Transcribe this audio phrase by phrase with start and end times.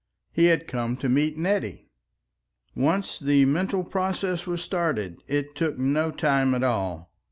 [0.31, 1.91] He had come to meet Nettie!
[2.73, 7.13] Once the mental process was started it took no time at all.